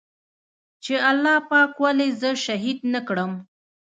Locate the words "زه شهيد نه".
2.21-3.01